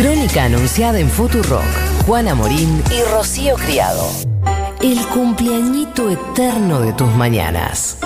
Crónica 0.00 0.44
anunciada 0.44 0.98
en 0.98 1.10
Futurock. 1.10 1.62
Juana 2.06 2.34
Morín 2.34 2.82
y 2.90 3.02
Rocío 3.12 3.56
Criado. 3.56 4.02
El 4.80 4.98
cumpleañito 5.08 6.08
eterno 6.08 6.80
de 6.80 6.94
tus 6.94 7.08
mañanas. 7.16 7.98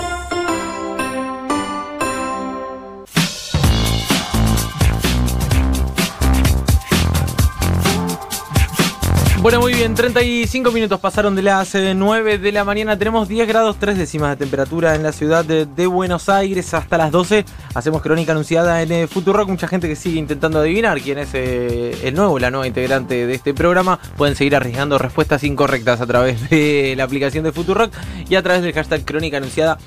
Bueno, 9.45 9.59
muy 9.59 9.75
bien, 9.75 9.93
35 9.93 10.71
minutos 10.71 10.99
pasaron 10.99 11.35
de 11.35 11.43
las 11.43 11.75
9 11.75 12.33
eh, 12.33 12.37
de 12.39 12.51
la 12.51 12.63
mañana. 12.63 12.97
Tenemos 12.97 13.27
10 13.27 13.47
grados 13.47 13.75
3 13.79 13.95
décimas 13.95 14.31
de 14.31 14.37
temperatura 14.37 14.95
en 14.95 15.03
la 15.03 15.11
ciudad 15.11 15.45
de, 15.45 15.85
Buenos 15.85 16.29
Aires 16.29 16.73
hasta 16.73 16.97
las 16.97 17.11
12. 17.11 17.45
Hacemos 17.75 18.01
crónica 18.01 18.31
anunciada 18.31 18.81
en 18.81 18.91
eh, 18.91 19.05
Futurock. 19.05 19.47
Mucha 19.47 19.67
gente 19.67 19.87
que 19.87 19.95
sigue 19.95 20.17
intentando 20.17 20.57
adivinar 20.57 20.99
quién 20.99 21.19
es 21.19 21.29
eh, 21.33 21.95
el 22.01 22.15
nuevo, 22.15 22.39
la 22.39 22.49
nueva 22.49 22.65
integrante 22.65 23.27
de 23.27 23.35
este 23.35 23.53
programa. 23.53 23.99
Pueden 24.17 24.35
seguir 24.35 24.55
arriesgando 24.55 24.97
respuestas 24.97 25.43
incorrectas 25.43 26.01
a 26.01 26.07
través 26.07 26.49
de 26.49 26.95
la 26.97 27.03
aplicación 27.03 27.43
de 27.43 27.51
Futurock 27.51 27.93
y 28.27 28.33
a 28.33 28.41
través 28.41 28.63
del 28.63 28.73
hashtag 28.73 29.05
crónica 29.05 29.37
anunciada 29.37 29.77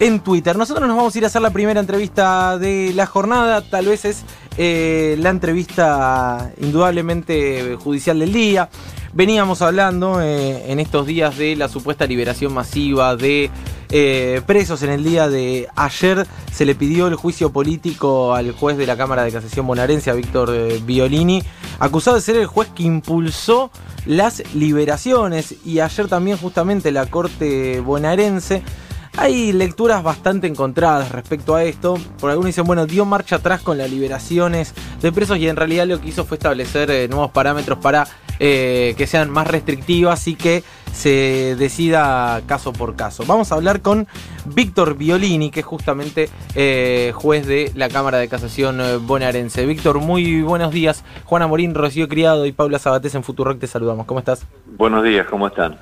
en 0.00 0.18
Twitter. 0.24 0.56
Nosotros 0.56 0.88
nos 0.88 0.96
vamos 0.96 1.14
a 1.14 1.18
ir 1.18 1.22
a 1.22 1.28
hacer 1.28 1.40
la 1.40 1.50
primera 1.50 1.78
entrevista 1.78 2.58
de 2.58 2.92
la 2.92 3.06
jornada. 3.06 3.60
Tal 3.62 3.86
vez 3.86 4.06
es 4.06 4.24
la 4.58 5.30
entrevista 5.30 6.50
indudablemente 6.60 7.76
judicial 7.76 8.18
del 8.18 8.32
día. 8.32 8.68
Veníamos 9.14 9.62
hablando 9.62 10.20
eh, 10.20 10.72
en 10.72 10.80
estos 10.80 11.06
días 11.06 11.38
de 11.38 11.54
la 11.54 11.68
supuesta 11.68 12.04
liberación 12.04 12.52
masiva 12.52 13.14
de 13.14 13.48
eh, 13.90 14.42
presos. 14.44 14.82
En 14.82 14.90
el 14.90 15.04
día 15.04 15.28
de 15.28 15.68
ayer 15.76 16.26
se 16.52 16.64
le 16.64 16.74
pidió 16.74 17.06
el 17.06 17.14
juicio 17.14 17.52
político 17.52 18.34
al 18.34 18.50
juez 18.50 18.76
de 18.76 18.88
la 18.88 18.96
Cámara 18.96 19.22
de 19.22 19.30
Casación 19.30 19.68
bonaerense, 19.68 20.12
Víctor 20.14 20.50
eh, 20.52 20.80
Violini, 20.84 21.44
acusado 21.78 22.16
de 22.16 22.22
ser 22.22 22.34
el 22.34 22.46
juez 22.46 22.70
que 22.74 22.82
impulsó 22.82 23.70
las 24.04 24.42
liberaciones. 24.52 25.54
Y 25.64 25.78
ayer 25.78 26.08
también 26.08 26.36
justamente 26.36 26.90
la 26.90 27.06
Corte 27.06 27.78
bonaerense 27.78 28.64
hay 29.16 29.52
lecturas 29.52 30.02
bastante 30.02 30.48
encontradas 30.48 31.12
respecto 31.12 31.54
a 31.54 31.62
esto. 31.62 32.00
Por 32.18 32.30
algunos 32.30 32.48
dicen, 32.48 32.64
bueno, 32.64 32.84
dio 32.84 33.04
marcha 33.04 33.36
atrás 33.36 33.60
con 33.60 33.78
las 33.78 33.88
liberaciones 33.88 34.74
de 35.00 35.12
presos 35.12 35.38
y 35.38 35.46
en 35.46 35.54
realidad 35.54 35.86
lo 35.86 36.00
que 36.00 36.08
hizo 36.08 36.24
fue 36.24 36.36
establecer 36.36 37.08
nuevos 37.08 37.30
parámetros 37.30 37.78
para 37.78 38.08
eh, 38.40 38.94
que 38.98 39.06
sean 39.06 39.30
más 39.30 39.46
restrictivas 39.46 40.26
y 40.26 40.34
que 40.34 40.64
se 40.92 41.54
decida 41.56 42.40
caso 42.46 42.72
por 42.72 42.96
caso. 42.96 43.24
Vamos 43.26 43.52
a 43.52 43.54
hablar 43.54 43.80
con 43.80 44.08
Víctor 44.44 44.96
Violini, 44.96 45.50
que 45.50 45.60
es 45.60 45.66
justamente 45.66 46.28
eh, 46.54 47.12
juez 47.14 47.46
de 47.46 47.70
la 47.76 47.88
Cámara 47.88 48.18
de 48.18 48.28
Casación 48.28 48.80
eh, 48.80 48.96
bonaerense. 48.96 49.66
Víctor, 49.66 50.00
muy 50.00 50.42
buenos 50.42 50.72
días. 50.72 51.04
Juana 51.24 51.46
Morín, 51.46 51.74
Rocío 51.74 52.08
Criado 52.08 52.44
y 52.46 52.52
Paula 52.52 52.80
Sabatés 52.80 53.14
en 53.14 53.22
Futurock 53.22 53.60
te 53.60 53.68
saludamos. 53.68 54.06
¿Cómo 54.06 54.18
estás? 54.18 54.44
Buenos 54.66 55.04
días, 55.04 55.26
¿cómo 55.28 55.46
están? 55.46 55.78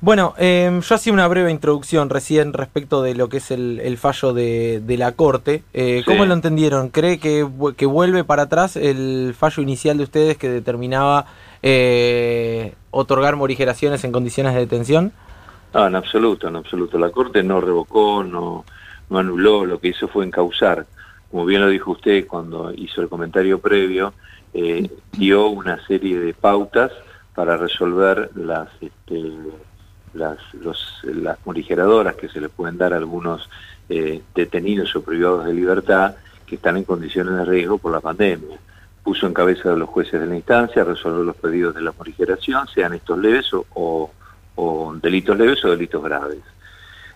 Bueno, 0.00 0.34
yo 0.38 0.94
hacía 0.94 1.14
una 1.14 1.26
breve 1.28 1.50
introducción 1.50 2.10
recién 2.10 2.52
respecto 2.52 3.00
de 3.00 3.14
lo 3.14 3.30
que 3.30 3.38
es 3.38 3.50
el, 3.50 3.96
fallo 3.96 4.34
de, 4.34 4.82
la 4.98 5.12
Corte. 5.12 5.62
¿Cómo 6.04 6.26
lo 6.26 6.34
entendieron? 6.34 6.90
¿Cree 6.90 7.18
que, 7.18 7.48
que 7.78 7.86
vuelve 7.86 8.22
para 8.22 8.42
atrás 8.42 8.76
el 8.76 9.34
fallo 9.38 9.62
inicial 9.62 9.96
de 9.96 10.04
ustedes 10.04 10.36
que 10.36 10.50
determinaba 10.50 11.24
eh, 11.66 12.74
otorgar 12.90 13.36
morigeraciones 13.36 14.04
en 14.04 14.12
condiciones 14.12 14.52
de 14.52 14.60
detención? 14.60 15.12
No, 15.72 15.86
en 15.86 15.94
absoluto, 15.94 16.46
en 16.46 16.56
absoluto. 16.56 16.98
La 16.98 17.08
Corte 17.08 17.42
no 17.42 17.58
revocó, 17.58 18.22
no, 18.22 18.66
no 19.08 19.18
anuló, 19.18 19.64
lo 19.64 19.80
que 19.80 19.88
hizo 19.88 20.06
fue 20.06 20.26
encauzar. 20.26 20.84
Como 21.30 21.46
bien 21.46 21.62
lo 21.62 21.68
dijo 21.68 21.92
usted 21.92 22.26
cuando 22.26 22.70
hizo 22.74 23.00
el 23.00 23.08
comentario 23.08 23.60
previo, 23.60 24.12
eh, 24.52 24.90
dio 25.12 25.48
una 25.48 25.82
serie 25.86 26.20
de 26.20 26.34
pautas 26.34 26.92
para 27.34 27.56
resolver 27.56 28.30
las, 28.34 28.68
este, 28.82 29.32
las, 30.12 30.36
morigeradoras 31.46 32.14
que 32.16 32.28
se 32.28 32.42
le 32.42 32.50
pueden 32.50 32.76
dar 32.76 32.92
a 32.92 32.98
algunos 32.98 33.48
eh, 33.88 34.20
detenidos 34.34 34.94
o 34.96 35.02
privados 35.02 35.46
de 35.46 35.54
libertad 35.54 36.14
que 36.44 36.56
están 36.56 36.76
en 36.76 36.84
condiciones 36.84 37.34
de 37.36 37.44
riesgo 37.46 37.78
por 37.78 37.90
la 37.90 38.00
pandemia 38.00 38.58
puso 39.04 39.26
en 39.26 39.34
cabeza 39.34 39.70
de 39.70 39.76
los 39.76 39.90
jueces 39.90 40.18
de 40.18 40.26
la 40.26 40.34
instancia 40.34 40.82
resolver 40.82 41.24
los 41.24 41.36
pedidos 41.36 41.74
de 41.74 41.82
la 41.82 41.92
morigeración, 41.92 42.66
sean 42.68 42.94
estos 42.94 43.18
leves 43.18 43.50
o, 43.52 44.10
delitos 45.02 45.36
leves 45.36 45.64
o 45.64 45.70
delitos 45.70 46.02
graves. 46.02 46.38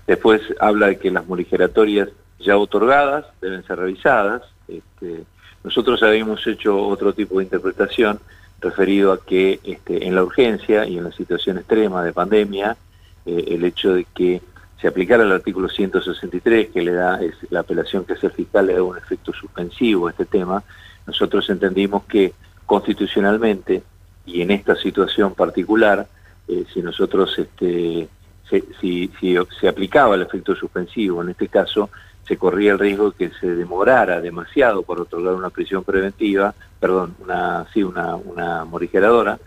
Después 0.07 0.43
habla 0.61 0.89
de 0.89 0.99
que 0.99 1.11
las 1.11 1.27
morigeratorias 1.27 2.11
ya 2.39 2.59
otorgadas 2.59 3.25
deben 3.41 3.65
ser 3.65 3.79
revisadas. 3.79 4.43
Este, 4.69 5.25
nosotros 5.65 6.03
habíamos 6.03 6.47
hecho 6.47 6.87
otro 6.87 7.15
tipo 7.15 7.39
de 7.39 7.45
interpretación 7.45 8.21
referido 8.61 9.13
a 9.13 9.25
que 9.25 9.61
este, 9.65 10.07
en 10.07 10.15
la 10.15 10.25
urgencia 10.25 10.87
y 10.87 10.99
en 10.99 11.05
la 11.05 11.13
situación 11.13 11.59
extrema 11.59 12.05
de 12.05 12.13
pandemia, 12.13 12.77
eh, 13.25 13.45
el 13.49 13.65
hecho 13.65 13.95
de 13.95 14.05
que 14.05 14.43
se 14.81 14.89
aplicara 14.89 15.23
el 15.23 15.33
artículo 15.33 15.69
163, 15.69 16.69
que 16.69 16.83
le 16.83 16.93
da 16.93 17.19
la 17.51 17.61
apelación 17.61 18.05
que 18.05 18.13
hace 18.13 18.27
el 18.27 18.33
fiscal, 18.33 18.67
le 18.67 18.75
da 18.75 18.83
un 18.83 18.97
efecto 18.97 19.33
suspensivo 19.33 20.07
a 20.07 20.11
este 20.11 20.27
tema, 20.27 20.63
nosotros 21.09 21.49
entendimos 21.49 22.05
que 22.05 22.35
constitucionalmente 22.67 23.83
y 24.27 24.43
en 24.43 24.51
esta 24.51 24.77
situación 24.77 25.33
particular, 25.33 26.07
eh, 26.47 26.67
si 26.73 26.83
nosotros, 26.83 27.35
este, 27.39 28.09
si, 28.79 29.11
se 29.59 29.69
aplicaba 29.69 30.15
el 30.15 30.23
efecto 30.23 30.55
suspensivo, 30.55 31.23
en 31.23 31.31
este 31.31 31.49
caso, 31.49 31.89
se 32.27 32.37
corría 32.37 32.73
el 32.73 32.79
riesgo 32.79 33.11
de 33.11 33.17
que 33.17 33.35
se 33.41 33.55
demorara 33.55 34.21
demasiado 34.21 34.83
por 34.83 35.01
otorgar 35.01 35.33
una 35.33 35.49
prisión 35.49 35.83
preventiva, 35.83 36.55
perdón, 36.79 37.17
una, 37.21 37.65
sí, 37.73 37.83
una, 37.83 38.17
una 38.17 38.67
morigeradora, 38.67 39.39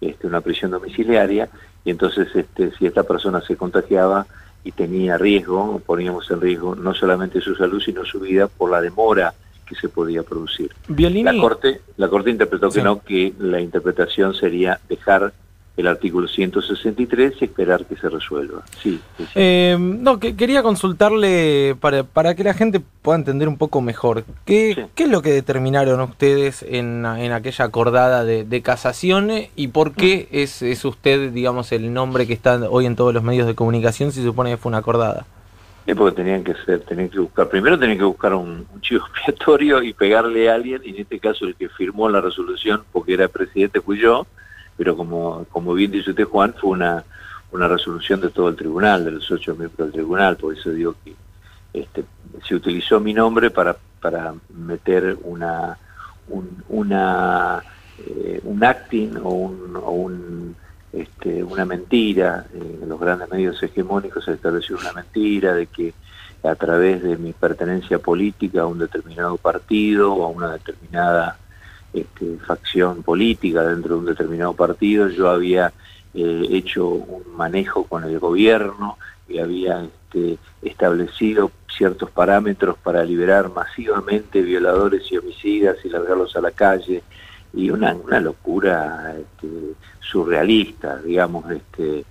este, 0.00 0.26
una 0.26 0.40
prisión 0.40 0.70
domiciliaria, 0.70 1.50
y 1.84 1.90
entonces 1.90 2.34
este, 2.34 2.72
si 2.78 2.86
esta 2.86 3.02
persona 3.02 3.42
se 3.42 3.58
contagiaba 3.58 4.26
y 4.64 4.72
tenía 4.72 5.18
riesgo, 5.18 5.82
poníamos 5.84 6.30
en 6.30 6.40
riesgo 6.40 6.74
no 6.74 6.94
solamente 6.94 7.42
su 7.42 7.54
salud, 7.54 7.82
sino 7.82 8.02
su 8.06 8.20
vida 8.20 8.46
por 8.46 8.70
la 8.70 8.80
demora 8.80 9.34
se 9.74 9.88
podía 9.88 10.22
producir. 10.22 10.70
La 10.88 11.36
Corte, 11.40 11.80
la 11.96 12.08
Corte 12.08 12.30
interpretó 12.30 12.70
que 12.70 12.82
no, 12.82 13.02
que 13.02 13.32
la 13.38 13.60
interpretación 13.60 14.34
sería 14.34 14.80
dejar 14.88 15.32
el 15.76 15.86
artículo 15.86 16.28
163 16.28 17.34
y 17.40 17.44
esperar 17.44 17.86
que 17.86 17.96
se 17.96 18.08
resuelva. 18.08 18.62
Sí, 18.82 19.00
eh, 19.34 19.76
no, 19.78 20.20
que, 20.20 20.36
quería 20.36 20.62
consultarle 20.62 21.76
para, 21.80 22.04
para 22.04 22.34
que 22.34 22.44
la 22.44 22.52
gente 22.52 22.80
pueda 22.80 23.18
entender 23.18 23.48
un 23.48 23.56
poco 23.56 23.80
mejor. 23.80 24.24
¿Qué, 24.44 24.88
¿qué 24.94 25.04
es 25.04 25.08
lo 25.08 25.22
que 25.22 25.32
determinaron 25.32 26.00
ustedes 26.00 26.62
en, 26.62 27.06
en 27.06 27.32
aquella 27.32 27.64
acordada 27.64 28.24
de, 28.24 28.44
de, 28.44 28.62
casación 28.62 29.30
y 29.56 29.68
por 29.68 29.92
qué 29.92 30.28
es, 30.30 30.60
es 30.60 30.84
usted, 30.84 31.32
digamos, 31.32 31.72
el 31.72 31.92
nombre 31.94 32.26
que 32.26 32.34
está 32.34 32.56
hoy 32.68 32.84
en 32.84 32.96
todos 32.96 33.14
los 33.14 33.22
medios 33.22 33.46
de 33.46 33.54
comunicación 33.54 34.12
si 34.12 34.20
se 34.20 34.26
supone 34.26 34.50
que 34.50 34.56
fue 34.58 34.68
una 34.70 34.78
acordada? 34.78 35.26
Es 35.84 35.96
porque 35.96 36.16
tenían 36.16 36.44
que 36.44 36.54
ser, 36.64 36.80
tenían 36.80 37.08
que 37.08 37.18
buscar, 37.18 37.48
primero 37.48 37.78
tenían 37.78 37.98
que 37.98 38.04
buscar 38.04 38.34
un, 38.34 38.66
chivo 38.80 39.04
expiatorio 39.14 39.82
y 39.82 39.92
pegarle 39.92 40.48
a 40.48 40.54
alguien, 40.54 40.80
y 40.84 40.90
en 40.90 40.96
este 40.98 41.18
caso 41.18 41.44
el 41.44 41.56
que 41.56 41.68
firmó 41.68 42.08
la 42.08 42.20
resolución, 42.20 42.84
porque 42.92 43.14
era 43.14 43.28
presidente, 43.28 43.80
fui 43.80 43.98
yo, 43.98 44.26
pero 44.76 44.96
como, 44.96 45.44
como 45.50 45.74
bien 45.74 45.90
dice 45.90 46.10
usted 46.10 46.24
Juan, 46.24 46.54
fue 46.54 46.70
una, 46.70 47.04
una 47.50 47.68
resolución 47.68 48.20
de 48.20 48.30
todo 48.30 48.48
el 48.48 48.56
tribunal, 48.56 49.04
de 49.04 49.10
los 49.12 49.30
ocho 49.30 49.54
miembros 49.56 49.88
del 49.88 49.92
tribunal, 49.92 50.36
por 50.36 50.54
eso 50.56 50.70
digo 50.70 50.94
que 51.04 51.14
este, 51.72 52.04
se 52.46 52.54
utilizó 52.54 53.00
mi 53.00 53.12
nombre 53.12 53.50
para, 53.50 53.76
para 54.00 54.34
meter 54.54 55.16
una, 55.24 55.78
un, 56.28 56.62
una, 56.68 57.62
eh, 57.98 58.40
un 58.44 58.62
acting 58.62 59.16
o 59.22 59.30
un, 59.30 59.76
o 59.76 59.90
un 59.90 60.56
este, 60.92 61.42
una 61.42 61.64
mentira, 61.64 62.46
eh, 62.52 62.78
en 62.82 62.88
los 62.88 63.00
grandes 63.00 63.30
medios 63.30 63.62
hegemónicos 63.62 64.24
se 64.24 64.32
estableció 64.32 64.76
una 64.76 64.92
mentira 64.92 65.54
de 65.54 65.66
que 65.66 65.94
a 66.42 66.54
través 66.54 67.02
de 67.02 67.16
mi 67.16 67.32
pertenencia 67.32 67.98
política 67.98 68.62
a 68.62 68.66
un 68.66 68.78
determinado 68.78 69.36
partido 69.36 70.12
o 70.12 70.24
a 70.24 70.28
una 70.28 70.52
determinada 70.52 71.38
este, 71.92 72.36
facción 72.46 73.02
política 73.02 73.62
dentro 73.62 73.94
de 73.94 74.00
un 74.00 74.06
determinado 74.06 74.52
partido, 74.52 75.08
yo 75.08 75.30
había 75.30 75.72
eh, 76.14 76.46
hecho 76.50 76.88
un 76.88 77.36
manejo 77.36 77.84
con 77.84 78.04
el 78.04 78.18
gobierno 78.18 78.98
y 79.28 79.38
había 79.38 79.84
este, 79.84 80.38
establecido 80.62 81.50
ciertos 81.74 82.10
parámetros 82.10 82.76
para 82.78 83.04
liberar 83.04 83.50
masivamente 83.50 84.42
violadores 84.42 85.10
y 85.10 85.16
homicidas 85.16 85.76
y 85.84 85.88
largarlos 85.88 86.36
a 86.36 86.40
la 86.40 86.50
calle 86.50 87.02
y 87.54 87.70
una, 87.70 87.94
una 87.94 88.20
locura 88.20 89.14
este, 89.18 89.48
surrealista, 90.00 90.98
digamos, 90.98 91.50
este, 91.50 92.04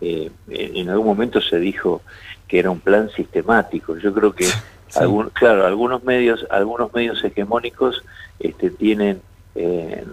eh, 0.00 0.30
en 0.48 0.88
algún 0.90 1.06
momento 1.06 1.40
se 1.40 1.58
dijo 1.58 2.02
que 2.48 2.58
era 2.58 2.70
un 2.70 2.80
plan 2.80 3.10
sistemático. 3.10 3.96
Yo 3.98 4.12
creo 4.12 4.34
que, 4.34 4.46
claro, 5.34 5.66
algunos 5.66 6.04
medios, 6.04 6.46
algunos 6.50 6.92
medios 6.94 7.22
hegemónicos 7.24 8.04
este, 8.38 8.70
tienen 8.70 9.20
eh, 9.54 10.04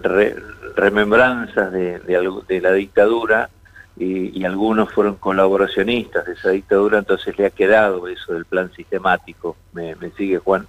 remembranzas 0.76 1.70
de, 1.72 1.98
de, 2.00 2.60
la 2.60 2.72
dictadura 2.72 3.50
y, 3.96 4.44
algunos 4.44 4.90
fueron 4.92 5.16
colaboracionistas 5.16 6.26
de 6.26 6.32
esa 6.32 6.50
dictadura, 6.50 6.98
entonces 6.98 7.38
le 7.38 7.46
ha 7.46 7.50
quedado 7.50 8.08
eso 8.08 8.34
del 8.34 8.44
plan 8.44 8.72
sistemático. 8.74 9.56
¿Me, 9.72 9.94
sigue 10.16 10.38
Juan? 10.38 10.66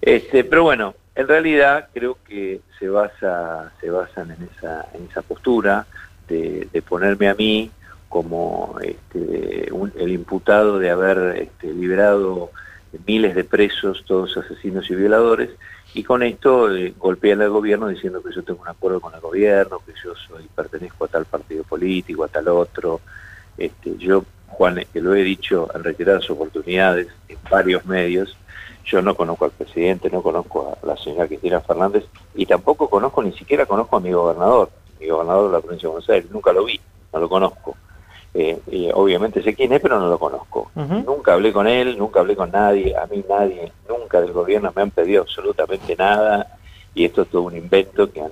este, 0.00 0.44
pero 0.44 0.62
bueno, 0.62 0.94
en 1.14 1.28
realidad 1.28 1.88
creo 1.92 2.18
que 2.26 2.60
se 2.78 2.88
basa 2.88 3.72
se 3.80 3.90
basan 3.90 4.30
en 4.30 4.48
esa 4.56 4.86
en 4.94 5.06
esa 5.10 5.22
postura 5.22 5.86
de, 6.28 6.82
ponerme 6.88 7.28
a 7.28 7.34
mí 7.34 7.70
como 8.08 8.76
este, 8.82 9.68
el 9.96 10.12
imputado 10.12 10.78
de 10.78 10.90
haber 10.90 11.42
este, 11.42 11.72
liberado 11.72 12.50
miles 13.06 13.34
de 13.34 13.44
presos, 13.44 14.04
todos 14.06 14.36
asesinos 14.36 14.90
y 14.90 14.94
violadores, 14.94 15.50
y 15.94 16.02
con 16.02 16.22
esto 16.22 16.74
eh, 16.74 16.94
golpean 16.98 17.40
al 17.40 17.50
gobierno 17.50 17.88
diciendo 17.88 18.22
que 18.22 18.34
yo 18.34 18.42
tengo 18.42 18.62
un 18.62 18.68
acuerdo 18.68 19.00
con 19.00 19.14
el 19.14 19.20
gobierno, 19.20 19.80
que 19.84 19.92
yo 20.02 20.14
soy 20.14 20.48
pertenezco 20.54 21.04
a 21.04 21.08
tal 21.08 21.24
partido 21.24 21.64
político, 21.64 22.24
a 22.24 22.28
tal 22.28 22.48
otro. 22.48 23.00
Este, 23.58 23.96
yo, 23.98 24.24
Juan, 24.48 24.82
que 24.92 25.00
lo 25.00 25.14
he 25.14 25.22
dicho 25.22 25.68
en 25.74 25.84
reiteradas 25.84 26.30
oportunidades 26.30 27.08
en 27.28 27.38
varios 27.50 27.84
medios, 27.86 28.36
yo 28.84 29.02
no 29.02 29.14
conozco 29.14 29.44
al 29.44 29.50
presidente, 29.50 30.10
no 30.10 30.22
conozco 30.22 30.76
a 30.82 30.86
la 30.86 30.96
señora 30.96 31.26
Cristina 31.26 31.60
Fernández 31.60 32.04
y 32.34 32.46
tampoco 32.46 32.88
conozco, 32.88 33.22
ni 33.22 33.32
siquiera 33.32 33.66
conozco 33.66 33.96
a 33.96 34.00
mi 34.00 34.12
gobernador, 34.12 34.70
mi 34.98 35.08
gobernador 35.08 35.50
de 35.50 35.52
la 35.56 35.60
provincia 35.60 35.86
de 35.86 35.92
Buenos 35.92 36.10
Aires, 36.10 36.30
nunca 36.30 36.52
lo 36.52 36.64
vi, 36.64 36.80
no 37.12 37.20
lo 37.20 37.28
conozco. 37.28 37.76
Eh, 38.32 38.60
obviamente 38.94 39.42
sé 39.42 39.54
quién 39.54 39.72
es, 39.72 39.80
pero 39.80 39.98
no 39.98 40.08
lo 40.08 40.18
conozco. 40.18 40.70
Nunca 40.74 41.34
hablé 41.34 41.52
con 41.52 41.66
él, 41.66 41.98
nunca 41.98 42.20
hablé 42.20 42.36
con 42.36 42.50
nadie, 42.50 42.96
a 42.96 43.06
mí 43.06 43.24
nadie, 43.28 43.72
nunca 43.88 44.20
del 44.20 44.32
gobierno 44.32 44.72
me 44.74 44.82
han 44.82 44.90
pedido 44.90 45.22
absolutamente 45.22 45.96
nada 45.96 46.58
y 46.94 47.04
esto 47.04 47.22
es 47.22 47.28
todo 47.28 47.42
un 47.42 47.56
invento 47.56 48.10
que 48.10 48.20
han, 48.20 48.30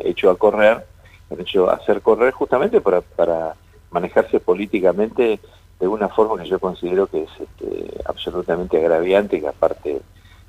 hecho 0.00 0.30
a 0.30 0.38
correr, 0.38 0.84
han 1.30 1.40
hecho 1.40 1.70
hacer 1.70 2.00
correr 2.00 2.32
justamente 2.32 2.80
para, 2.80 3.00
para 3.00 3.54
manejarse 3.90 4.38
políticamente 4.38 5.40
de 5.82 5.88
una 5.88 6.08
forma 6.08 6.40
que 6.40 6.48
yo 6.48 6.60
considero 6.60 7.08
que 7.08 7.24
es 7.24 7.30
este, 7.40 8.00
absolutamente 8.04 8.78
agraviante, 8.78 9.40
que 9.40 9.48
aparte 9.48 10.00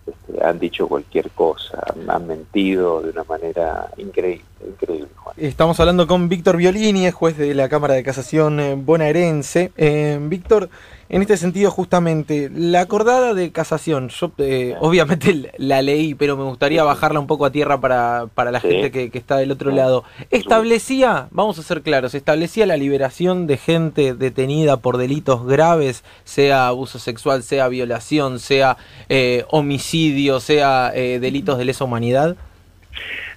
este, 0.06 0.46
han 0.46 0.60
dicho 0.60 0.88
cualquier 0.88 1.32
cosa, 1.32 1.82
han, 2.08 2.28
mentido 2.28 3.02
de 3.02 3.10
una 3.10 3.24
manera 3.24 3.90
increíble. 3.98 4.44
increíble 4.64 5.08
Estamos 5.38 5.80
hablando 5.80 6.06
con 6.06 6.30
Víctor 6.30 6.58
Violini, 6.58 7.10
juez 7.10 7.36
de 7.36 7.56
la 7.56 7.68
Cámara 7.68 7.96
de 7.96 8.04
Casación 8.04 8.60
eh, 8.60 8.76
bonaerense. 8.78 9.72
Eh, 9.76 10.20
Víctor, 10.22 10.70
en 11.14 11.22
este 11.22 11.38
sentido, 11.38 11.70
justamente, 11.70 12.50
la 12.52 12.82
acordada 12.82 13.36
de 13.36 13.52
casación, 13.52 14.10
yo 14.10 14.32
eh, 14.40 14.74
obviamente 14.80 15.52
la 15.58 15.84
leí, 15.84 16.16
pero 16.16 16.36
me 16.36 16.44
gustaría 16.44 16.84
bajarla 16.84 17.20
un 17.20 17.28
poco 17.28 17.46
a 17.46 17.52
tierra 17.52 17.80
para, 17.80 18.52
la 18.52 18.60
gente 18.60 18.90
que, 18.90 19.12
está 19.14 19.38
del 19.38 19.52
otro 19.52 19.70
lado. 19.70 20.06
Establecía, 20.32 21.28
vamos 21.30 21.60
a 21.60 21.62
ser 21.62 21.84
claros, 21.84 22.16
establecía 22.16 22.66
la 22.66 22.78
liberación 22.78 23.46
de 23.46 23.58
gente 23.58 24.16
detenida 24.16 24.78
por 24.78 24.98
delitos 24.98 25.46
graves, 25.46 26.04
sea 26.24 26.66
abuso 26.70 26.98
sexual, 26.98 27.44
sea 27.44 27.68
violación, 27.68 28.40
sea 28.40 28.78
eh, 29.08 29.46
homicidio, 29.52 30.40
sea 30.40 30.92
eh, 30.96 31.20
delitos 31.20 31.60
de 31.60 31.66
lesa 31.66 31.84
humanidad. 31.84 32.36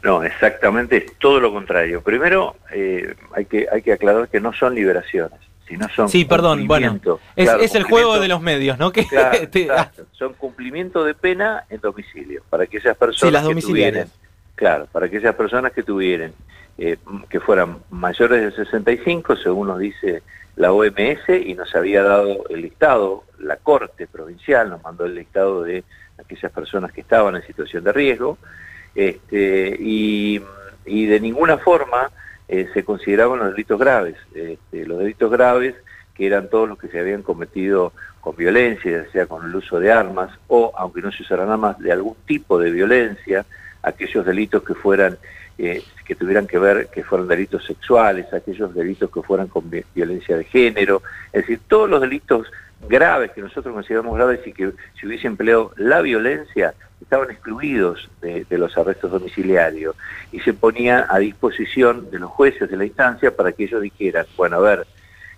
No, 0.02 0.25
exactamente 0.25 0.96
es 0.96 1.19
todo 1.19 1.40
lo 1.40 1.52
contrario. 1.52 2.00
Primero, 2.00 2.56
hay, 3.34 3.44
que, 3.44 3.67
hay 3.70 3.82
que 3.82 3.93
aclarar 3.93 4.29
que 4.29 4.40
no 4.40 4.55
son 4.55 4.75
liberaciones 4.75 5.40
son 5.94 6.08
sí, 6.08 6.24
perdón, 6.24 6.66
bueno, 6.66 7.00
es, 7.34 7.74
el 7.74 7.82
juego 7.84 8.20
de 8.20 8.28
los 8.28 8.40
medios, 8.40 8.78
¿no? 8.78 8.92
Que 8.92 9.06
son 10.12 10.34
cumplimiento 10.34 11.04
de 11.04 11.14
pena 11.14 11.64
en 11.70 11.80
domicilio, 11.80 12.42
para 12.48 12.64
aquellas 12.64 12.96
personas 12.96 13.46
que 13.46 13.54
tuvieran, 13.60 14.08
claro, 14.54 14.86
para 14.92 15.06
aquellas 15.06 15.34
personas 15.34 15.72
que 15.72 15.82
tuvieran, 15.82 16.32
eh, 16.78 16.96
que 17.28 17.40
fueran 17.40 17.78
mayores 17.90 18.42
de 18.42 18.64
65, 18.64 19.36
según 19.36 19.68
nos 19.68 19.78
dice 19.78 20.22
la 20.56 20.72
OMS, 20.72 21.28
y 21.44 21.54
nos 21.54 21.74
había 21.74 22.02
dado 22.02 22.44
el 22.48 22.62
listado, 22.62 23.24
la 23.38 23.56
Corte 23.56 24.06
Provincial 24.06 24.70
nos 24.70 24.82
mandó 24.82 25.04
el 25.04 25.14
listado 25.14 25.62
de 25.62 25.84
aquellas 26.19 26.52
personas 26.52 26.92
que 26.92 27.02
estaban 27.02 27.36
en 27.36 27.46
situación 27.46 27.84
de 27.84 27.92
riesgo, 27.92 28.38
este, 28.94 29.76
y, 29.78 30.40
y 30.86 31.06
de 31.06 31.20
ninguna 31.20 31.58
forma 31.58 32.10
eh, 32.48 32.69
se 32.72 32.84
consideraban 32.84 33.38
los 33.38 33.50
delitos 33.50 33.78
graves. 33.78 34.16
Este, 34.34 34.87
los 34.87 34.98
delitos 34.98 35.31
graves, 35.31 35.75
que 36.14 36.26
eran 36.26 36.48
todos 36.48 36.69
los 36.69 36.78
que 36.78 36.88
se 36.88 36.98
habían 36.98 37.22
cometido 37.22 37.93
con 38.20 38.37
violencia, 38.37 39.04
ya 39.04 39.10
sea 39.12 39.26
con 39.26 39.44
el 39.46 39.54
uso 39.54 39.78
de 39.78 39.93
armas 39.93 40.31
o, 40.48 40.72
aunque 40.76 41.02
no 41.02 41.12
se 41.12 41.22
usaran 41.22 41.50
armas, 41.50 41.78
de 41.78 41.93
algún 41.93 42.16
tipo 42.26 42.58
de 42.58 42.70
violencia, 42.70 43.44
aquellos 43.82 44.25
delitos 44.25 44.62
que 44.62 44.75
fueran 44.75 45.19
eh, 45.58 45.82
que 46.04 46.14
tuvieran 46.14 46.46
que 46.46 46.58
ver, 46.58 46.88
que 46.88 47.02
fueran 47.02 47.28
delitos 47.28 47.64
sexuales, 47.64 48.32
aquellos 48.32 48.75
delitos 48.75 49.10
que 49.10 49.22
fueran 49.22 49.48
con 49.48 49.70
violencia 49.94 50.37
de 50.37 50.44
género, 50.44 51.02
es 51.32 51.43
decir, 51.43 51.60
todos 51.66 51.88
los 51.88 52.00
delitos 52.00 52.46
graves 52.88 53.32
que 53.32 53.40
nosotros 53.40 53.75
consideramos 53.75 54.17
graves 54.17 54.46
y 54.46 54.52
que 54.52 54.73
si 54.99 55.06
hubiese 55.06 55.26
empleado 55.26 55.73
la 55.76 56.00
violencia 56.02 56.75
estaban 57.00 57.31
excluidos 57.31 58.08
de, 58.20 58.46
los 58.50 58.76
arrestos 58.76 59.11
domiciliarios. 59.11 59.94
Y 60.32 60.40
se 60.40 60.55
ponía 60.55 61.06
a 61.08 61.19
disposición 61.19 62.11
de 62.11 62.19
los 62.19 62.31
jueces 62.31 62.70
de 62.70 62.76
la 62.76 62.84
instancia 62.84 63.34
para 63.34 63.52
que 63.52 63.64
ellos 63.64 63.82
dijeran, 63.82 64.26
bueno, 64.37 64.56
a 64.56 64.61
ver, 64.61 64.87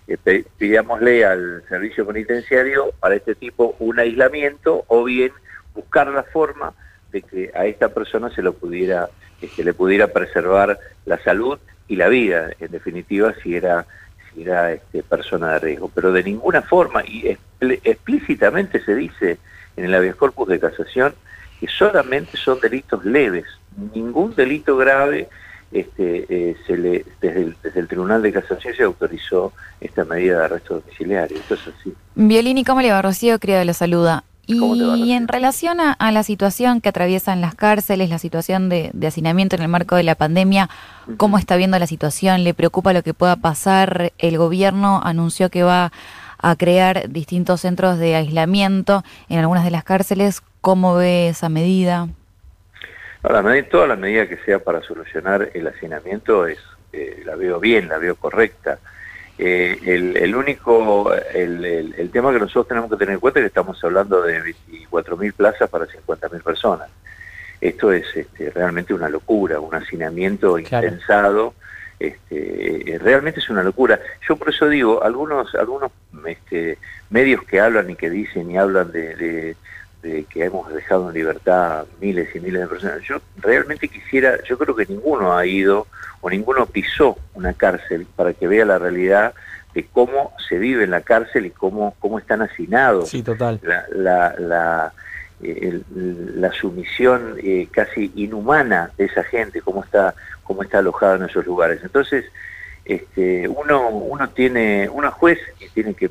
eh, 0.07 0.45
pidámosle 0.57 1.25
al 1.25 1.63
servicio 1.67 2.05
penitenciario 2.07 2.91
para 2.99 3.15
este 3.15 3.35
tipo 3.35 3.75
un 3.79 3.99
aislamiento 3.99 4.83
o 4.87 5.03
bien 5.03 5.31
buscar 5.75 6.07
la 6.07 6.23
forma 6.23 6.73
de 7.11 7.21
que 7.21 7.51
a 7.53 7.65
esta 7.65 7.89
persona 7.89 8.29
se 8.31 8.41
lo 8.41 8.53
pudiera, 8.53 9.09
que 9.39 9.47
este, 9.47 9.63
le 9.63 9.73
pudiera 9.73 10.07
preservar 10.07 10.79
la 11.05 11.17
salud 11.19 11.59
y 11.87 11.95
la 11.95 12.07
vida, 12.07 12.51
en 12.59 12.71
definitiva, 12.71 13.33
si 13.41 13.55
era 13.55 13.85
era 14.37 14.73
este, 14.73 15.03
persona 15.03 15.53
de 15.53 15.59
riesgo. 15.59 15.91
Pero 15.93 16.11
de 16.11 16.23
ninguna 16.23 16.61
forma, 16.61 17.03
y 17.05 17.37
explícitamente 17.59 18.83
se 18.83 18.95
dice 18.95 19.37
en 19.75 19.85
el 19.85 19.95
habeas 19.95 20.15
corpus 20.15 20.47
de 20.49 20.59
casación, 20.59 21.13
que 21.59 21.67
solamente 21.67 22.37
son 22.37 22.59
delitos 22.59 23.03
leves, 23.05 23.45
ningún 23.93 24.35
delito 24.35 24.77
grave 24.77 25.29
este, 25.71 26.25
eh, 26.29 26.57
se 26.65 26.77
le, 26.77 27.05
desde, 27.21 27.53
el, 27.75 27.87
Tribunal 27.87 28.21
de 28.21 28.33
Casación 28.33 28.73
se 28.73 28.83
autorizó 28.83 29.53
esta 29.79 30.03
medida 30.03 30.39
de 30.39 30.45
arresto 30.45 30.79
domiciliario. 30.79 31.37
Entonces, 31.37 31.73
sí. 31.83 31.93
Violini, 32.15 32.63
¿cómo 32.63 32.81
le 32.81 32.91
va? 32.91 33.01
Rocío 33.01 33.39
Criado 33.39 33.63
le 33.65 33.73
saluda. 33.73 34.23
Y 34.51 35.11
en 35.11 35.27
relación 35.27 35.79
a, 35.79 36.11
la 36.11 36.23
situación 36.23 36.81
que 36.81 36.89
atraviesan 36.89 37.39
las 37.39 37.53
cárceles, 37.53 38.09
la 38.09 38.17
situación 38.17 38.67
de, 38.67 38.91
hacinamiento 39.05 39.55
en 39.55 39.61
el 39.61 39.67
marco 39.67 39.95
de 39.95 40.01
la 40.01 40.15
pandemia, 40.15 40.69
¿cómo 41.17 41.37
está 41.37 41.55
viendo 41.55 41.77
la 41.77 41.85
situación? 41.85 42.43
¿Le 42.43 42.55
preocupa 42.55 42.91
lo 42.91 43.03
que 43.03 43.13
pueda 43.13 43.35
pasar? 43.35 44.11
El 44.17 44.39
gobierno 44.39 45.01
anunció 45.03 45.51
que 45.51 45.61
va 45.61 45.91
a 46.39 46.55
crear 46.55 47.09
distintos 47.09 47.61
centros 47.61 47.99
de 47.99 48.15
aislamiento 48.15 49.03
en 49.29 49.37
algunas 49.37 49.65
de 49.65 49.71
las 49.71 49.83
cárceles. 49.83 50.41
¿Cómo 50.61 50.95
ve 50.95 51.29
esa 51.29 51.47
medida? 51.47 52.07
Ahora, 53.21 53.43
toda 53.69 53.85
la 53.85 53.97
medida 53.97 54.27
que 54.27 54.37
sea 54.37 54.57
para 54.57 54.81
solucionar 54.81 55.51
el 55.53 55.67
hacinamiento 55.67 56.47
es, 56.47 56.57
eh, 56.91 57.21
la 57.23 57.35
veo 57.35 57.59
bien, 57.59 57.87
la 57.87 57.99
veo 57.99 58.15
correcta. 58.15 58.79
Eh, 59.41 59.79
el, 59.85 60.35
único, 60.35 61.13
el, 61.13 62.09
tema 62.11 62.33
que 62.33 62.39
nosotros 62.39 62.67
tenemos 62.67 62.91
que 62.91 62.97
tener 62.97 63.13
en 63.13 63.21
cuenta 63.21 63.39
es 63.39 63.43
que 63.43 63.47
estamos 63.47 63.81
hablando 63.85 64.21
de 64.21 64.43
24.000 64.43 65.33
plazas 65.33 65.69
para 65.69 65.85
50.000 65.85 66.43
personas. 66.43 66.89
Esto 67.61 67.93
es 67.93 68.05
este, 68.13 68.49
realmente 68.49 68.93
una 68.93 69.07
locura, 69.07 69.61
un 69.61 69.73
hacinamiento 69.73 70.59
intensado. 70.59 71.53
Este, 71.97 72.99
realmente 73.01 73.39
es 73.39 73.49
una 73.49 73.63
locura. 73.63 73.97
Yo 74.27 74.35
por 74.35 74.49
eso 74.49 74.67
digo, 74.67 75.01
algunos, 75.03 75.55
algunos 75.55 75.93
este, 76.27 76.77
medios 77.09 77.41
que 77.43 77.61
hablan 77.61 77.89
y 77.89 77.95
que 77.95 78.09
dicen 78.09 78.51
y 78.51 78.57
hablan 78.57 78.91
de 78.91 79.15
de 79.15 79.55
que 80.01 80.45
hemos 80.45 80.73
dejado 80.73 81.09
en 81.09 81.15
libertad 81.15 81.85
miles 81.99 82.33
y 82.35 82.39
miles 82.39 82.61
de 82.61 82.67
personas. 82.67 83.01
Yo 83.01 83.21
realmente 83.37 83.87
quisiera, 83.87 84.41
yo 84.43 84.57
creo 84.57 84.75
que 84.75 84.85
ninguno 84.85 85.35
ha 85.35 85.45
ido 85.45 85.87
o 86.21 86.29
ninguno 86.29 86.65
pisó 86.65 87.17
una 87.33 87.53
cárcel 87.53 88.07
para 88.15 88.33
que 88.33 88.47
vea 88.47 88.65
la 88.65 88.77
realidad 88.79 89.33
de 89.73 89.85
cómo 89.85 90.33
se 90.47 90.57
vive 90.57 90.83
en 90.83 90.91
la 90.91 91.01
cárcel 91.01 91.45
y 91.45 91.51
cómo, 91.51 91.95
cómo 91.99 92.19
están 92.19 92.41
hacinados. 92.41 93.09
Sí, 93.09 93.21
total. 93.21 93.59
La, 93.63 93.85
la, 93.91 94.35
la, 94.39 94.93
eh, 95.41 95.81
la 95.89 96.51
sumisión 96.51 97.35
eh, 97.43 97.67
casi 97.71 98.11
inhumana 98.15 98.91
de 98.97 99.05
esa 99.05 99.23
gente, 99.23 99.61
cómo 99.61 99.83
está, 99.83 100.15
cómo 100.43 100.63
está 100.63 100.79
alojada 100.79 101.17
en 101.17 101.23
esos 101.23 101.45
lugares. 101.45 101.81
Entonces, 101.83 102.25
este, 102.89 103.47
uno, 103.47 103.87
uno 103.89 104.29
tiene, 104.29 104.89
una 104.89 105.11
juez 105.11 105.37
que 105.59 105.69
tiene 105.69 105.93
que, 105.93 106.09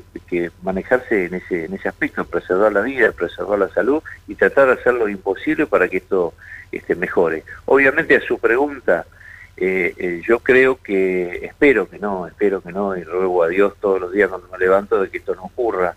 manejarse 0.63 1.25
en 1.25 1.33
ese, 1.33 1.65
en 1.65 1.73
ese 1.73 1.89
aspecto, 1.89 2.23
preservar 2.23 2.71
la 2.71 2.79
vida, 2.79 3.11
preservar 3.11 3.59
la 3.59 3.67
salud 3.69 4.01
y 4.29 4.35
tratar 4.35 4.67
de 4.67 4.73
hacer 4.73 4.93
lo 4.93 5.09
imposible 5.09 5.65
para 5.65 5.89
que 5.89 5.97
esto 5.97 6.33
este, 6.71 6.95
mejore. 6.95 7.43
Obviamente 7.65 8.15
a 8.15 8.21
su 8.21 8.39
pregunta, 8.39 9.05
eh, 9.57 9.93
eh, 9.97 10.21
yo 10.25 10.39
creo 10.39 10.81
que, 10.81 11.45
espero 11.45 11.89
que 11.89 11.99
no, 11.99 12.27
espero 12.27 12.61
que 12.61 12.71
no, 12.71 12.95
y 12.95 13.03
ruego 13.03 13.43
a 13.43 13.49
Dios 13.49 13.73
todos 13.81 13.99
los 13.99 14.13
días 14.13 14.29
cuando 14.29 14.47
me 14.47 14.57
levanto 14.57 15.01
de 15.01 15.09
que 15.09 15.17
esto 15.17 15.35
no 15.35 15.43
ocurra, 15.43 15.95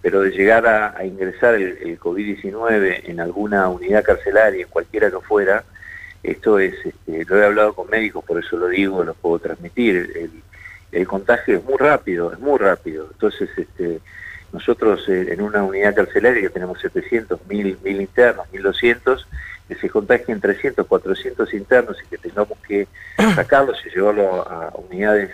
pero 0.00 0.22
de 0.22 0.30
llegar 0.30 0.66
a, 0.66 1.04
ingresar 1.04 1.56
el, 1.56 1.76
el 1.82 2.00
COVID-19 2.00 3.02
en 3.04 3.20
alguna 3.20 3.68
unidad 3.68 4.02
carcelaria, 4.02 4.66
cualquiera 4.70 5.10
que 5.10 5.20
fuera, 5.20 5.62
esto 6.22 6.58
es, 6.58 6.74
este, 6.84 7.24
lo 7.24 7.38
he 7.38 7.44
hablado 7.44 7.74
con 7.74 7.90
médicos, 7.90 8.24
por 8.24 8.38
eso 8.38 8.56
lo 8.56 8.68
digo, 8.68 9.02
lo 9.02 9.14
puedo 9.14 9.38
transmitir. 9.38 10.30
El, 10.92 11.06
contagio 11.06 11.56
es 11.58 11.64
muy 11.64 11.76
rápido, 11.78 12.32
es 12.32 12.38
muy 12.38 12.58
rápido. 12.58 13.08
Entonces, 13.10 13.48
este, 13.56 14.00
nosotros 14.52 15.08
eh, 15.08 15.32
en 15.32 15.42
una 15.42 15.62
unidad 15.62 15.94
carcelaria 15.94 16.42
que 16.42 16.50
tenemos 16.50 16.80
700, 16.80 17.46
1000, 17.46 17.78
1000 17.82 18.00
internos, 18.00 18.46
1200, 18.52 19.26
que 19.68 19.74
se 19.74 19.90
contagien 19.90 20.40
300, 20.40 20.86
400 20.86 21.54
internos 21.54 21.96
y 22.02 22.08
que 22.08 22.18
tengamos 22.18 22.58
que 22.66 22.86
sacarlos 23.34 23.78
y 23.86 23.90
llevarlos 23.90 24.46
a 24.46 24.72
unidades 24.76 25.30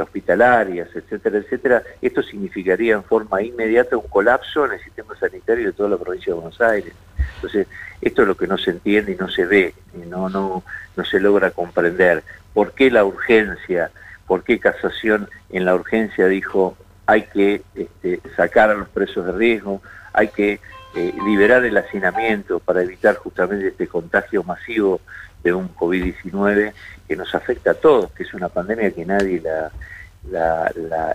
hospitalarias, 0.00 0.88
etcétera, 0.94 1.38
etcétera, 1.38 1.82
esto 2.00 2.22
significaría 2.22 2.94
en 2.94 3.04
forma 3.04 3.42
inmediata 3.42 3.96
un 3.96 4.08
colapso 4.08 4.64
en 4.64 4.72
el 4.72 4.80
sistema 4.80 5.14
sanitario 5.18 5.66
de 5.66 5.72
toda 5.72 5.90
la 5.90 5.98
provincia 5.98 6.32
de 6.32 6.40
Buenos 6.40 6.60
Aires. 6.60 6.94
Entonces, 7.36 7.66
esto 8.00 8.22
es 8.22 8.28
lo 8.28 8.36
que 8.36 8.46
no 8.46 8.58
se 8.58 8.70
entiende 8.70 9.12
y 9.12 9.16
no 9.16 9.28
se 9.28 9.44
ve, 9.44 9.74
y 9.94 10.06
no, 10.08 10.28
no, 10.28 10.64
no 10.96 11.04
se 11.04 11.20
logra 11.20 11.50
comprender. 11.50 12.22
¿Por 12.52 12.72
qué 12.72 12.90
la 12.90 13.04
urgencia? 13.04 13.90
¿Por 14.26 14.44
qué 14.44 14.58
Casación 14.58 15.28
en 15.50 15.64
la 15.64 15.74
urgencia 15.74 16.26
dijo 16.26 16.76
hay 17.06 17.22
que 17.22 17.62
este, 17.74 18.20
sacar 18.36 18.70
a 18.70 18.74
los 18.74 18.88
presos 18.88 19.26
de 19.26 19.32
riesgo, 19.32 19.82
hay 20.12 20.28
que 20.28 20.60
eh, 20.94 21.14
liberar 21.24 21.64
el 21.64 21.76
hacinamiento 21.76 22.60
para 22.60 22.82
evitar 22.82 23.16
justamente 23.16 23.68
este 23.68 23.88
contagio 23.88 24.42
masivo 24.44 25.00
de 25.42 25.52
un 25.52 25.74
COVID-19 25.74 26.72
que 27.08 27.16
nos 27.16 27.34
afecta 27.34 27.72
a 27.72 27.74
todos, 27.74 28.12
que 28.12 28.22
es 28.22 28.32
una 28.34 28.48
pandemia 28.48 28.92
que 28.92 29.04
nadie 29.04 29.40
la, 29.40 29.70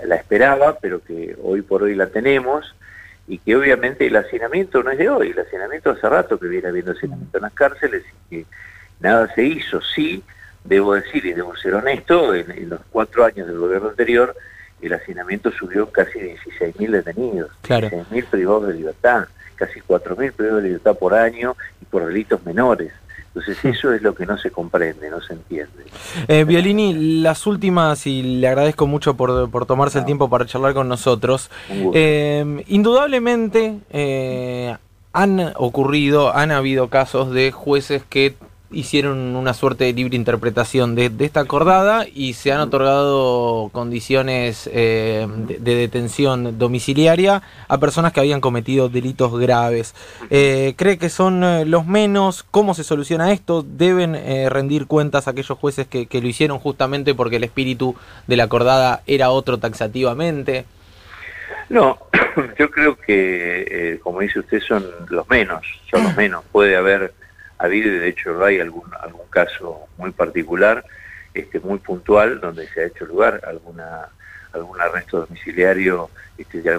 la, 0.05 0.15
esperaba, 0.15 0.77
pero 0.79 1.01
que 1.03 1.35
hoy 1.41 1.61
por 1.61 1.83
hoy 1.83 1.95
la 1.95 2.07
tenemos, 2.07 2.75
y 3.27 3.39
que 3.39 3.55
obviamente 3.55 4.07
el 4.07 4.15
hacinamiento 4.15 4.81
no 4.81 4.91
es 4.91 4.97
de 4.97 5.09
hoy, 5.09 5.31
el 5.31 5.39
hacinamiento 5.39 5.91
hace 5.91 6.07
rato 6.07 6.39
que 6.39 6.47
viene 6.47 6.69
habiendo 6.69 6.93
hacinamiento 6.93 7.37
en 7.37 7.43
las 7.43 7.53
cárceles 7.53 8.03
y 8.29 8.29
que 8.29 8.45
nada 8.99 9.33
se 9.33 9.43
hizo. 9.43 9.81
Sí, 9.81 10.23
debo 10.63 10.93
decir 10.95 11.25
y 11.25 11.33
debo 11.33 11.55
ser 11.55 11.75
honesto, 11.75 12.33
en, 12.33 12.69
los 12.69 12.79
cuatro 12.89 13.25
años 13.25 13.47
del 13.47 13.57
gobierno 13.57 13.89
anterior 13.89 14.35
el 14.81 14.93
hacinamiento 14.93 15.51
subió 15.51 15.89
casi 15.89 16.19
16.000 16.19 16.91
detenidos, 16.91 17.51
claro. 17.61 17.89
16.000 17.89 18.25
privados 18.25 18.67
de 18.67 18.73
libertad, 18.75 19.27
casi 19.55 19.81
4.000 19.81 20.31
privados 20.33 20.61
de 20.61 20.69
libertad 20.69 20.95
por 20.97 21.13
año 21.15 21.55
y 21.81 21.85
por 21.85 22.05
delitos 22.05 22.45
menores. 22.45 22.93
Entonces 23.37 23.63
eso 23.65 23.93
es 23.93 24.01
lo 24.01 24.15
que 24.15 24.25
no 24.25 24.37
se 24.37 24.49
comprende, 24.49 25.09
no 25.09 25.21
se 25.21 25.33
entiende. 25.33 25.85
Eh, 26.27 26.43
Violini, 26.43 27.21
las 27.21 27.45
últimas, 27.45 28.07
y 28.07 28.23
le 28.23 28.47
agradezco 28.47 28.87
mucho 28.87 29.15
por, 29.15 29.49
por 29.51 29.65
tomarse 29.65 29.99
el 29.99 30.05
tiempo 30.05 30.29
para 30.29 30.45
charlar 30.45 30.73
con 30.73 30.87
nosotros. 30.87 31.51
Eh, 31.93 32.63
indudablemente 32.67 33.79
eh, 33.91 34.75
han 35.13 35.53
ocurrido, 35.55 36.35
han 36.35 36.51
habido 36.51 36.89
casos 36.89 37.31
de 37.31 37.51
jueces 37.51 38.03
que 38.09 38.35
hicieron 38.71 39.35
una 39.35 39.53
suerte 39.53 39.85
de 39.85 39.93
libre 39.93 40.15
interpretación 40.15 40.95
de, 40.95 41.11
esta 41.19 41.39
acordada 41.41 42.05
y 42.13 42.33
se 42.33 42.51
han 42.51 42.59
otorgado 42.59 43.69
condiciones 43.71 44.69
eh, 44.73 45.25
de, 45.29 45.75
detención 45.75 46.57
domiciliaria 46.57 47.41
a 47.67 47.77
personas 47.77 48.11
que 48.11 48.19
habían 48.19 48.41
cometido 48.41 48.89
delitos 48.89 49.37
graves. 49.39 49.95
Eh, 50.29 50.73
¿Cree 50.75 50.97
que 50.97 51.09
son 51.09 51.43
eh, 51.43 51.65
los 51.65 51.85
menos? 51.85 52.43
¿Cómo 52.51 52.73
se 52.73 52.83
soluciona 52.83 53.31
esto? 53.31 53.63
¿Deben 53.63 54.17
rendir 54.49 54.87
cuentas 54.87 55.27
a 55.27 55.31
aquellos 55.31 55.57
jueces 55.57 55.87
que, 55.87 56.07
que, 56.07 56.21
lo 56.21 56.27
hicieron 56.27 56.59
justamente 56.59 57.15
porque 57.15 57.37
el 57.37 57.43
espíritu 57.43 57.95
de 58.27 58.37
la 58.37 58.43
acordada 58.45 59.01
era 59.07 59.29
otro 59.29 59.57
taxativamente? 59.57 60.65
No, 61.69 61.97
yo 62.59 62.69
creo 62.69 62.97
que, 62.97 63.99
como 64.03 64.19
dice 64.19 64.39
usted, 64.39 64.59
son 64.61 64.85
los 65.09 65.29
menos, 65.29 65.65
son 65.89 66.03
los 66.03 66.15
menos. 66.15 66.43
Puede 66.51 66.75
haber 66.75 67.13
ha 67.26 67.26
habido, 67.57 67.91
y 67.91 67.99
de 67.99 68.09
hecho 68.09 68.43
hay 68.43 68.59
algún, 68.59 68.89
algún 69.01 69.27
caso 69.29 69.87
muy 69.97 70.11
particular, 70.11 70.85
este, 71.33 71.59
muy 71.59 71.79
puntual, 71.79 72.39
donde 72.39 72.67
se 72.67 72.81
ha 72.81 72.85
hecho 72.85 73.05
lugar 73.05 73.41
alguna 73.45 74.09
algún 74.53 74.79
arresto 74.79 75.21
domiciliario 75.21 76.09
este, 76.37 76.61
de, 76.61 76.71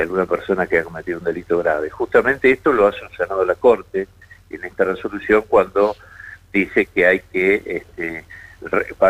alguna 0.00 0.26
persona 0.26 0.66
que 0.66 0.78
ha 0.78 0.84
cometido 0.84 1.18
un 1.18 1.24
delito 1.24 1.58
grave. 1.58 1.90
Justamente 1.90 2.50
esto 2.50 2.72
lo 2.72 2.86
ha 2.86 2.92
sancionado 2.92 3.44
la 3.44 3.54
Corte 3.54 4.08
en 4.50 4.64
esta 4.64 4.84
resolución 4.84 5.44
cuando 5.48 5.96
dice 6.52 6.86
que 6.86 7.06
hay 7.06 7.20
que, 7.20 7.62
este, 7.66 8.24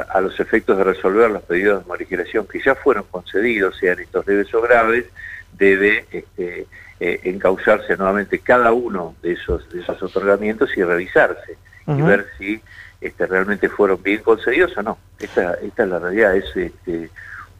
a 0.08 0.20
los 0.20 0.38
efectos 0.40 0.78
de 0.78 0.84
resolver 0.84 1.30
los 1.30 1.42
pedidos 1.42 1.82
de 1.82 1.88
morigeración 1.88 2.46
que 2.46 2.60
ya 2.60 2.74
fueron 2.74 3.04
concedidos, 3.10 3.76
sean 3.76 4.00
estos 4.00 4.26
leves 4.26 4.52
o 4.54 4.62
graves, 4.62 5.04
debe 5.52 6.06
este, 6.10 6.66
eh, 7.00 7.20
encauzarse 7.24 7.96
nuevamente 7.96 8.38
cada 8.38 8.72
uno 8.72 9.14
de 9.22 9.32
esos, 9.32 9.68
de 9.70 9.80
esos 9.80 10.02
otorgamientos 10.02 10.70
y 10.76 10.82
revisarse 10.82 11.56
y 11.86 12.00
ver 12.00 12.26
si 12.38 12.62
este, 13.00 13.26
realmente 13.26 13.68
fueron 13.68 14.02
bien 14.02 14.22
concedidos 14.22 14.76
o 14.78 14.82
no. 14.82 14.98
Esta, 15.18 15.54
esta 15.54 15.82
es 15.82 15.88
la 15.88 15.98
realidad, 15.98 16.34
es 16.34 16.56
este, 16.56 17.10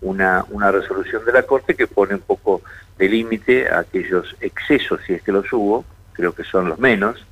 una, 0.01 0.45
una 0.51 0.71
resolución 0.71 1.25
de 1.25 1.33
la 1.33 1.43
Corte 1.43 1.75
que 1.75 1.87
pone 1.87 2.15
un 2.15 2.21
poco 2.21 2.63
de 2.97 3.09
límite 3.09 3.69
a 3.69 3.81
aquellos 3.81 4.35
excesos, 4.41 5.01
si 5.07 5.15
es 5.15 5.23
que 5.23 5.33
los 5.33 5.53
hubo, 5.53 5.85
creo 6.13 6.35
que 6.35 6.45
son 6.45 6.69
los 6.69 6.79
menos, 6.79 7.27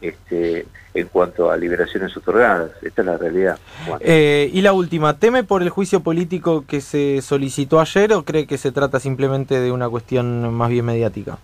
este, 0.00 0.66
en 0.94 1.08
cuanto 1.08 1.50
a 1.50 1.56
liberaciones 1.56 2.16
otorgadas. 2.16 2.70
Esta 2.82 3.02
es 3.02 3.06
la 3.06 3.18
realidad. 3.18 3.58
Eh, 4.00 4.50
y 4.52 4.60
la 4.60 4.72
última, 4.72 5.18
¿teme 5.18 5.44
por 5.44 5.62
el 5.62 5.70
juicio 5.70 6.00
político 6.00 6.64
que 6.66 6.80
se 6.80 7.20
solicitó 7.22 7.80
ayer 7.80 8.12
o 8.12 8.24
cree 8.24 8.46
que 8.46 8.58
se 8.58 8.72
trata 8.72 9.00
simplemente 9.00 9.60
de 9.60 9.72
una 9.72 9.88
cuestión 9.88 10.52
más 10.54 10.70
bien 10.70 10.84
mediática? 10.84 11.38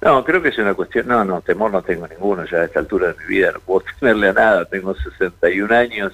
No, 0.00 0.22
creo 0.22 0.42
que 0.42 0.50
es 0.50 0.58
una 0.58 0.74
cuestión, 0.74 1.08
no, 1.08 1.24
no, 1.24 1.40
temor 1.40 1.70
no 1.70 1.82
tengo 1.82 2.06
ninguno, 2.06 2.44
ya 2.44 2.58
a 2.58 2.64
esta 2.64 2.78
altura 2.78 3.08
de 3.08 3.14
mi 3.20 3.24
vida 3.26 3.52
no 3.52 3.60
puedo 3.60 3.86
tenerle 4.00 4.28
a 4.28 4.32
nada, 4.34 4.64
tengo 4.66 4.94
61 4.94 5.74
años 5.74 6.12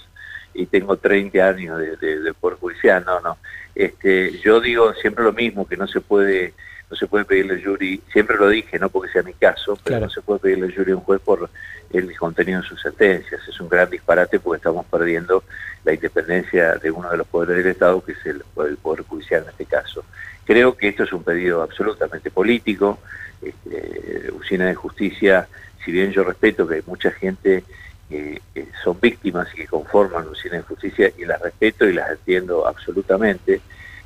y 0.55 0.67
tengo 0.67 0.97
30 0.97 1.45
años 1.45 1.79
de, 1.79 1.97
de, 1.97 2.21
de 2.21 2.35
por 2.35 2.59
judicial, 2.59 3.05
no, 3.05 3.21
no. 3.21 3.39
Este, 3.75 4.39
yo 4.39 4.61
digo 4.61 4.95
siempre 4.95 5.25
lo 5.25 5.33
mismo, 5.33 5.67
que 5.67 5.77
no 5.77 5.87
se 5.87 6.01
puede 6.01 6.55
no 6.91 6.97
se 6.97 7.07
puede 7.07 7.25
pedirle 7.25 7.55
al 7.55 7.65
jury, 7.65 8.03
siempre 8.13 8.37
lo 8.37 8.49
dije, 8.49 8.79
no 8.79 8.89
porque 8.89 9.13
sea 9.13 9.23
mi 9.23 9.33
caso, 9.33 9.79
pero 9.85 10.01
no 10.01 10.11
se 10.11 10.23
puede 10.23 10.41
pedirle 10.41 10.67
al 10.67 10.75
jury 10.75 10.93
a 10.93 10.97
un 10.97 11.03
juez 11.03 11.21
por 11.21 11.49
el 11.93 12.17
contenido 12.19 12.61
de 12.61 12.69
sus 12.69 12.81
sentencias. 12.81 13.41
Es 13.49 13.61
un 13.61 13.69
gran 13.69 13.89
disparate 13.89 14.41
porque 14.41 14.59
estamos 14.59 14.85
perdiendo 14.87 15.45
la 15.85 15.95
independencia 15.95 16.75
de 16.75 16.91
uno 16.91 17.09
de 17.11 17.17
los 17.17 17.27
poderes 17.29 17.65
del 17.65 17.73
Estado, 17.73 18.03
que 18.05 18.13
es 18.13 18.27
el, 18.27 18.43
Poder 18.83 19.05
Judicial 19.05 19.45
en 19.45 19.51
este 19.51 19.67
caso. 19.67 20.05
Creo 20.45 20.77
que 20.77 20.89
esto 20.89 21.05
es 21.05 21.13
un 21.13 21.23
pedido 21.23 21.63
absolutamente 21.63 22.31
político. 22.31 22.99
Este, 23.41 24.31
Usina 24.33 24.67
de 24.67 24.75
Justicia, 24.75 25.49
si 25.85 25.93
bien 25.93 26.11
yo 26.11 26.25
respeto 26.25 26.67
que 26.67 26.77
hay 26.77 26.83
mucha 26.87 27.11
gente 27.13 27.65
que 28.09 28.41
son 28.83 28.99
víctimas 29.01 29.47
y 29.55 29.59
que 29.59 29.67
conforman 29.69 30.27
Usina 30.27 30.57
de 30.57 30.63
Justicia, 30.63 31.13
y 31.17 31.25
las 31.25 31.41
respeto 31.41 31.89
y 31.89 31.93
las 31.93 32.11
entiendo 32.11 32.67
absolutamente, 32.67 33.61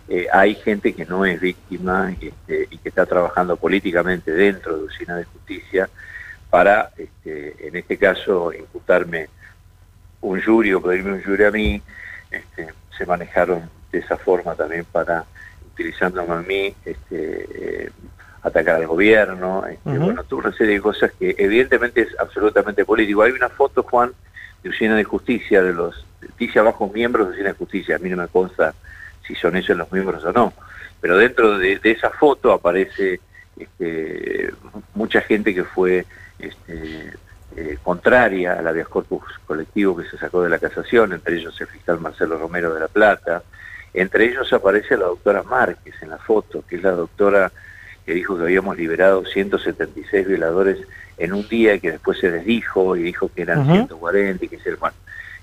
eh, 0.08 0.26
hay 0.32 0.54
gente 0.54 0.92
que 0.92 1.06
no 1.06 1.24
es 1.24 1.40
víctima 1.40 2.14
este, 2.20 2.68
y 2.70 2.78
que 2.78 2.90
está 2.90 3.06
trabajando 3.06 3.56
políticamente 3.56 4.32
dentro 4.32 4.76
de 4.76 4.84
Usina 4.84 5.16
de 5.16 5.24
Justicia 5.24 5.88
para, 6.50 6.90
este, 6.96 7.66
en 7.66 7.76
este 7.76 7.96
caso, 7.96 8.52
imputarme 8.52 9.28
un 10.20 10.40
jury 10.42 10.74
o 10.74 10.82
pedirme 10.82 11.14
un 11.14 11.22
jury 11.22 11.44
a 11.44 11.50
mí, 11.50 11.82
este, 12.30 12.68
se 12.96 13.06
manejaron 13.06 13.68
de 13.90 13.98
esa 13.98 14.16
forma 14.16 14.54
también 14.54 14.84
para, 14.84 15.24
utilizándome 15.72 16.32
a 16.34 16.42
mí, 16.42 16.74
este, 16.84 17.46
eh, 17.54 17.90
atacar 18.42 18.76
al 18.76 18.86
gobierno, 18.86 19.64
este, 19.66 19.98
bueno, 19.98 20.22
tuvo 20.24 20.40
una 20.40 20.52
serie 20.52 20.74
de 20.74 20.80
cosas 20.80 21.12
que 21.18 21.34
evidentemente 21.38 22.02
es 22.02 22.08
absolutamente 22.18 22.84
político. 22.84 23.22
Hay 23.22 23.32
una 23.32 23.48
foto, 23.48 23.82
Juan, 23.82 24.12
de 24.62 24.68
Usina 24.68 24.96
de 24.96 25.04
Justicia, 25.04 25.62
de 25.62 25.72
los, 25.72 26.06
dice 26.38 26.58
abajo 26.58 26.90
miembros 26.92 27.28
de 27.28 27.32
Usina 27.32 27.48
de 27.48 27.54
Justicia, 27.54 27.96
a 27.96 27.98
mí 27.98 28.10
no 28.10 28.18
me 28.18 28.28
consta 28.28 28.74
si 29.26 29.34
son 29.34 29.56
ellos 29.56 29.76
los 29.76 29.90
miembros 29.92 30.24
o 30.24 30.32
no. 30.32 30.52
Pero 31.00 31.18
dentro 31.18 31.58
de, 31.58 31.80
esa 31.82 32.10
foto 32.10 32.52
aparece 32.52 33.20
este, 33.58 34.52
mucha 34.94 35.20
gente 35.20 35.54
que 35.54 35.64
fue 35.64 36.06
este, 36.38 37.12
eh, 37.56 37.78
contraria 37.82 38.54
al 38.54 38.66
habeas 38.66 38.88
corpus 38.88 39.22
colectivo 39.46 39.96
que 39.96 40.08
se 40.08 40.18
sacó 40.18 40.42
de 40.42 40.50
la 40.50 40.58
casación, 40.58 41.12
entre 41.12 41.36
ellos 41.36 41.60
el 41.60 41.66
fiscal 41.66 42.00
Marcelo 42.00 42.38
Romero 42.38 42.72
de 42.74 42.80
la 42.80 42.88
Plata, 42.88 43.42
entre 43.92 44.24
ellos 44.26 44.52
aparece 44.52 44.96
la 44.96 45.06
doctora 45.06 45.42
Márquez 45.42 45.94
en 46.02 46.10
la 46.10 46.18
foto, 46.18 46.64
que 46.66 46.76
es 46.76 46.82
la 46.82 46.92
doctora 46.92 47.52
que 48.04 48.12
dijo 48.12 48.36
que 48.36 48.42
habíamos 48.42 48.76
liberado 48.76 49.24
176 49.24 50.26
violadores 50.26 50.78
en 51.16 51.32
un 51.32 51.46
día 51.48 51.74
y 51.74 51.80
que 51.80 51.92
después 51.92 52.18
se 52.18 52.30
desdijo 52.30 52.96
y 52.96 53.02
dijo 53.02 53.30
que 53.34 53.42
eran 53.42 53.64
140 53.64 54.44
y 54.44 54.48
que 54.48 54.58
se... 54.58 54.74
Bueno, 54.74 54.96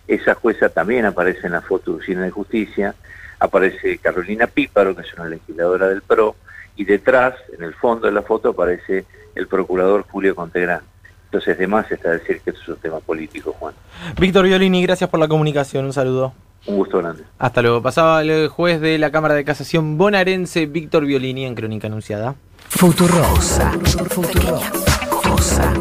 esa 0.07 0.35
jueza 0.35 0.69
también 0.69 1.05
aparece 1.05 1.47
en 1.47 1.53
la 1.53 1.61
foto 1.61 1.91
de 1.91 1.97
Usina 1.99 2.23
de 2.23 2.31
Justicia 2.31 2.93
aparece 3.41 3.97
Carolina 3.97 4.47
Píparo, 4.47 4.95
que 4.95 5.01
es 5.01 5.13
una 5.15 5.27
legisladora 5.27 5.87
del 5.87 6.03
PRO, 6.03 6.35
y 6.75 6.85
detrás, 6.85 7.33
en 7.57 7.63
el 7.63 7.73
fondo 7.73 8.07
de 8.07 8.13
la 8.13 8.21
foto, 8.21 8.49
aparece 8.49 9.05
el 9.35 9.47
procurador 9.47 10.05
Julio 10.09 10.35
Contegrán. 10.35 10.81
Entonces, 11.25 11.57
de 11.57 11.65
más 11.65 11.91
está 11.91 12.11
decir 12.11 12.41
que 12.41 12.51
esto 12.51 12.61
es 12.61 12.67
un 12.69 12.75
tema 12.75 12.99
político, 12.99 13.55
Juan. 13.59 13.73
Víctor 14.19 14.45
Violini, 14.45 14.83
gracias 14.83 15.09
por 15.09 15.19
la 15.19 15.27
comunicación. 15.27 15.85
Un 15.85 15.93
saludo. 15.93 16.33
Un 16.67 16.75
gusto 16.77 16.99
grande. 16.99 17.23
Hasta 17.39 17.61
luego. 17.61 17.81
Pasaba 17.81 18.21
el 18.21 18.47
juez 18.49 18.79
de 18.79 18.99
la 18.99 19.11
Cámara 19.11 19.33
de 19.33 19.43
Casación 19.43 19.97
bonaerense, 19.97 20.67
Víctor 20.67 21.05
Violini, 21.05 21.45
en 21.45 21.55
Crónica 21.55 21.87
Anunciada. 21.87 22.35
Futurosa. 22.69 23.71
Futurosa. 24.09 25.73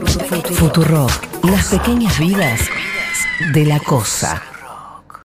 Futuro. 0.54 1.06
Las 1.42 1.68
pequeñas 1.68 2.18
vidas 2.18 2.70
de 3.52 3.66
la 3.66 3.80
cosa. 3.80 4.49